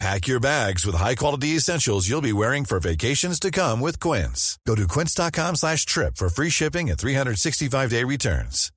[0.00, 4.58] Pack your bags with high-quality essentials you'll be wearing for vacations to come with Quince.
[4.66, 8.70] Go to quince.com slash trip for free shipping and 365-day returns.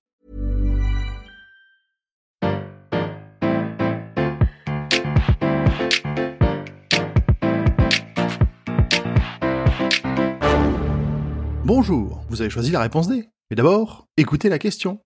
[11.65, 13.27] Bonjour, vous avez choisi la réponse D.
[13.49, 15.01] Mais d'abord, écoutez la question.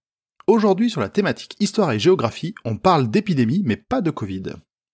[0.45, 4.43] Aujourd'hui, sur la thématique histoire et géographie, on parle d'épidémie, mais pas de Covid.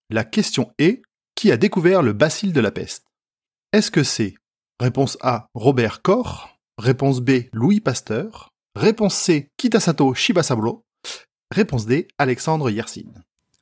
[0.09, 1.01] La question est,
[1.37, 3.05] qui a découvert le bacille de la peste?
[3.71, 4.33] Est-ce que c'est
[4.79, 10.83] réponse A, Robert Koch, réponse B, Louis Pasteur, réponse C, Kitasato Shibasaburo,
[11.51, 13.13] réponse D, Alexandre Yersin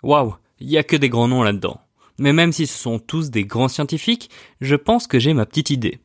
[0.04, 1.82] Waouh, il y a que des grands noms là-dedans.
[2.18, 4.30] Mais même si ce sont tous des grands scientifiques,
[4.62, 6.00] je pense que j'ai ma petite idée.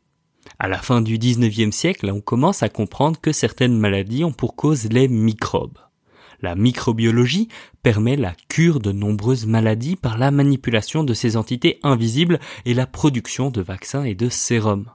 [0.59, 4.57] À la fin du 19e siècle, on commence à comprendre que certaines maladies ont pour
[4.57, 5.79] cause les microbes.
[6.43, 7.49] La microbiologie
[7.83, 12.87] permet la cure de nombreuses maladies par la manipulation de ces entités invisibles et la
[12.87, 14.91] production de vaccins et de sérums.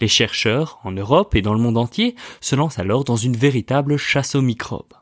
[0.00, 3.96] Les chercheurs, en Europe et dans le monde entier, se lancent alors dans une véritable
[3.96, 4.94] chasse aux microbes.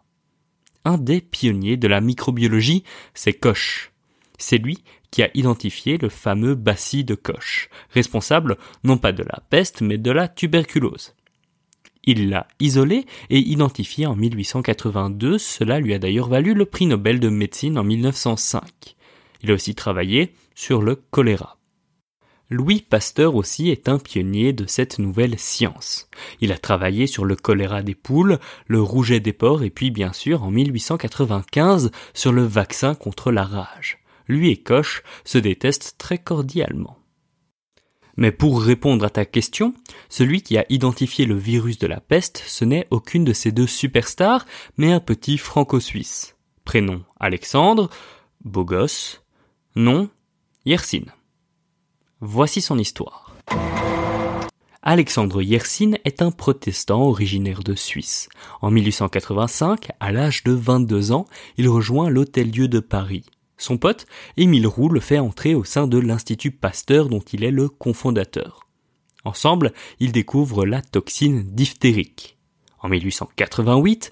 [0.85, 3.93] Un des pionniers de la microbiologie, c'est Koch.
[4.39, 9.41] C'est lui qui a identifié le fameux bacille de Koch, responsable non pas de la
[9.49, 11.15] peste mais de la tuberculose.
[12.07, 17.19] Il l'a isolé et identifié en 1882, cela lui a d'ailleurs valu le prix Nobel
[17.19, 18.63] de médecine en 1905.
[19.43, 21.59] Il a aussi travaillé sur le choléra.
[22.49, 26.09] Louis Pasteur aussi est un pionnier de cette nouvelle science.
[26.41, 30.13] Il a travaillé sur le choléra des poules, le rouget des porcs et puis bien
[30.13, 33.99] sûr en 1895 sur le vaccin contre la rage.
[34.29, 36.99] Lui et Koch se détestent très cordialement.
[38.17, 39.75] Mais pour répondre à ta question,
[40.09, 43.67] celui qui a identifié le virus de la peste, ce n'est aucune de ces deux
[43.67, 44.47] superstars,
[44.77, 46.37] mais un petit franco-suisse.
[46.65, 47.91] Prénom Alexandre,
[48.45, 49.23] beau gosse,
[49.75, 50.09] nom
[50.65, 51.05] Yersin.
[52.21, 53.37] Voici son histoire.
[54.83, 58.29] Alexandre Yersin est un protestant originaire de Suisse.
[58.63, 63.25] En 1885, à l'âge de 22 ans, il rejoint l'Hôtel-Dieu de Paris.
[63.59, 64.07] Son pote,
[64.37, 68.67] Émile Roux, le fait entrer au sein de l'Institut Pasteur dont il est le cofondateur.
[69.25, 72.37] Ensemble, ils découvrent la toxine diphtérique.
[72.81, 74.11] En 1888,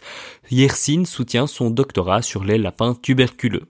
[0.50, 3.69] Yersin soutient son doctorat sur les lapins tuberculeux.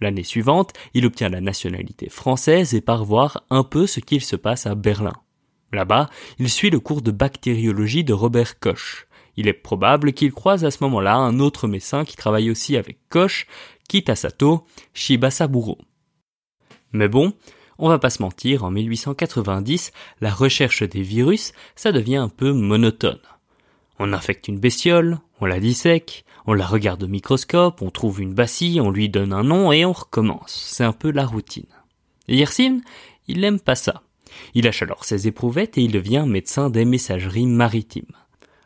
[0.00, 4.36] L'année suivante, il obtient la nationalité française et part voir un peu ce qu'il se
[4.36, 5.14] passe à Berlin.
[5.72, 9.07] Là-bas, il suit le cours de bactériologie de Robert Koch.
[9.38, 12.98] Il est probable qu'il croise à ce moment-là un autre médecin qui travaille aussi avec
[13.08, 13.46] Koch,
[13.88, 15.78] Kitasato Shibasaburo.
[16.90, 17.32] Mais bon,
[17.78, 22.52] on va pas se mentir, en 1890, la recherche des virus, ça devient un peu
[22.52, 23.20] monotone.
[24.00, 28.34] On infecte une bestiole, on la dissèque, on la regarde au microscope, on trouve une
[28.34, 30.66] bacille, on lui donne un nom et on recommence.
[30.68, 31.70] C'est un peu la routine.
[32.26, 32.80] Yersin,
[33.28, 34.02] il n'aime pas ça.
[34.54, 38.16] Il lâche alors ses éprouvettes et il devient médecin des messageries maritimes.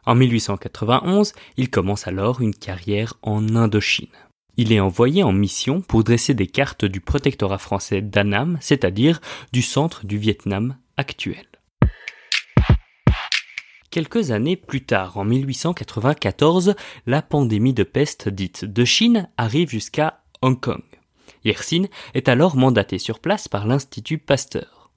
[0.05, 4.09] En 1891, il commence alors une carrière en Indochine.
[4.57, 9.21] Il est envoyé en mission pour dresser des cartes du protectorat français d'Annam, c'est-à-dire
[9.53, 11.47] du centre du Vietnam actuel.
[13.91, 16.75] Quelques années plus tard, en 1894,
[17.07, 20.83] la pandémie de peste dite de Chine arrive jusqu'à Hong Kong.
[21.45, 21.85] Yersin
[22.15, 24.91] est alors mandaté sur place par l'Institut Pasteur.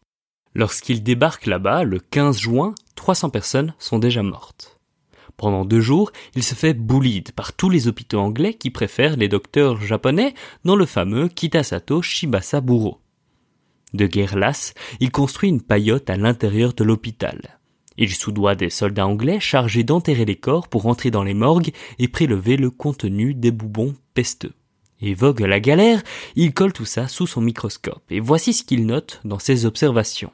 [0.55, 4.75] Lorsqu'il débarque là-bas, le 15 juin, 300 personnes sont déjà mortes.
[5.38, 9.28] Pendant deux jours, il se fait boulide par tous les hôpitaux anglais qui préfèrent les
[9.28, 13.01] docteurs japonais dans le fameux Kitasato Shibasaburo.
[13.94, 17.59] De guerre lasse, il construit une paillote à l'intérieur de l'hôpital.
[17.97, 22.07] Il soudoie des soldats anglais chargés d'enterrer les corps pour entrer dans les morgues et
[22.07, 24.53] prélever le contenu des boubons pesteux.
[25.02, 26.02] Et vogue la galère,
[26.35, 30.32] il colle tout ça sous son microscope, et voici ce qu'il note dans ses observations.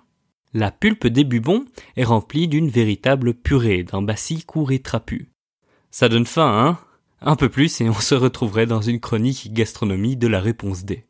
[0.54, 1.66] La pulpe des bubons
[1.96, 5.30] est remplie d'une véritable purée, d'un bacille court et trapu.
[5.92, 6.80] Ça donne faim, hein?
[7.22, 11.06] Un peu plus et on se retrouverait dans une chronique gastronomie de la réponse D.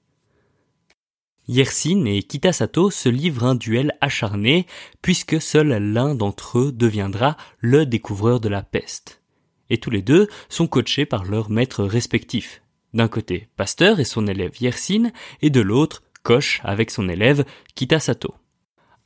[1.47, 4.67] Yersin et Kitasato se livrent un duel acharné,
[5.01, 9.21] puisque seul l'un d'entre eux deviendra le découvreur de la peste.
[9.69, 12.61] Et tous les deux sont coachés par leurs maîtres respectifs.
[12.93, 15.11] D'un côté, Pasteur et son élève Yersin,
[15.41, 17.43] et de l'autre, Koch avec son élève
[17.73, 18.35] Kitasato.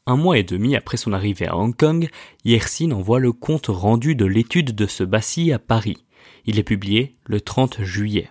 [0.07, 2.09] Un mois et demi après son arrivée à Hong Kong,
[2.43, 5.97] Yersin envoie le compte rendu de l'étude de ce bacille à Paris.
[6.45, 8.29] Il est publié le 30 juillet.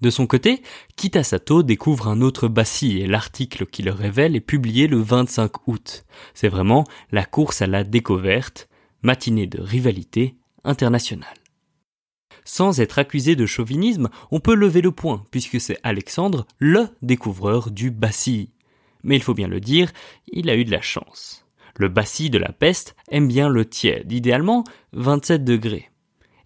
[0.00, 0.62] De son côté,
[0.94, 6.04] Kitasato découvre un autre bacille et l'article qui le révèle est publié le 25 août.
[6.32, 8.68] C'est vraiment la course à la découverte,
[9.02, 11.34] matinée de rivalité internationale.
[12.44, 17.72] Sans être accusé de chauvinisme, on peut lever le point, puisque c'est Alexandre le découvreur
[17.72, 18.50] du bacille.
[19.06, 19.92] Mais il faut bien le dire,
[20.26, 21.46] il a eu de la chance.
[21.76, 24.64] Le bacille de la peste aime bien le tiède, idéalement
[24.94, 25.90] 27 degrés.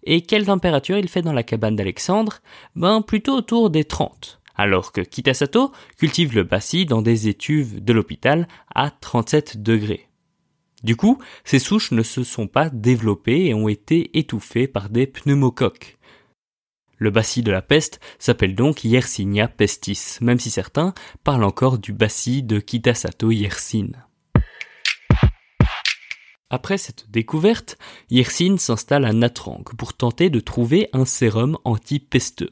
[0.03, 2.39] Et quelle température il fait dans la cabane d'Alexandre?
[2.75, 4.41] Ben plutôt autour des 30.
[4.55, 10.07] Alors que Kitasato cultive le bacille dans des étuves de l'hôpital à 37 degrés.
[10.83, 15.07] Du coup, ces souches ne se sont pas développées et ont été étouffées par des
[15.07, 15.97] pneumocoques.
[17.01, 20.93] Le bacille de la peste s'appelle donc Yersinia pestis, même si certains
[21.23, 23.87] parlent encore du bacille de Kitasato Yersin.
[26.51, 27.79] Après cette découverte,
[28.11, 32.51] Yersin s'installe à Natrang pour tenter de trouver un sérum anti-pesteux.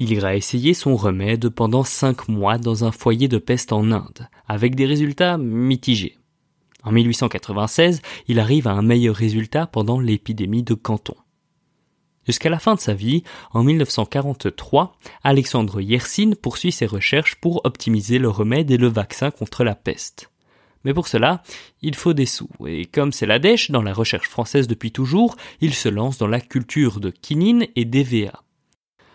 [0.00, 4.28] Il ira essayer son remède pendant cinq mois dans un foyer de peste en Inde,
[4.48, 6.18] avec des résultats mitigés.
[6.82, 11.14] En 1896, il arrive à un meilleur résultat pendant l'épidémie de Canton.
[12.26, 18.18] Jusqu'à la fin de sa vie, en 1943, Alexandre Yersin poursuit ses recherches pour optimiser
[18.18, 20.30] le remède et le vaccin contre la peste.
[20.84, 21.42] Mais pour cela,
[21.82, 25.36] il faut des sous, et comme c'est la dèche dans la recherche française depuis toujours,
[25.60, 28.42] il se lance dans la culture de quinine et d'EVA.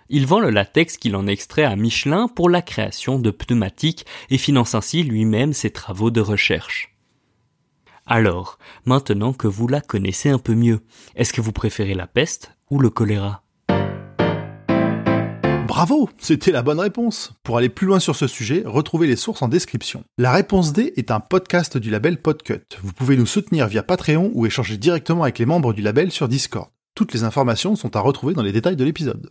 [0.09, 4.37] Il vend le latex qu'il en extrait à Michelin pour la création de pneumatiques et
[4.37, 6.95] finance ainsi lui-même ses travaux de recherche.
[8.05, 10.81] Alors, maintenant que vous la connaissez un peu mieux,
[11.15, 13.43] est-ce que vous préférez la peste ou le choléra
[15.67, 17.31] Bravo, c'était la bonne réponse.
[17.43, 20.03] Pour aller plus loin sur ce sujet, retrouvez les sources en description.
[20.17, 22.65] La réponse D est un podcast du label Podcut.
[22.83, 26.27] Vous pouvez nous soutenir via Patreon ou échanger directement avec les membres du label sur
[26.27, 26.69] Discord.
[26.93, 29.29] Toutes les informations sont à retrouver dans les détails de l'épisode.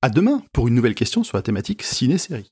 [0.00, 2.50] À demain pour une nouvelle question sur la thématique ciné-série.